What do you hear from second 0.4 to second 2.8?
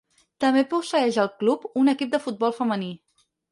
També posseïx el club un equip de futbol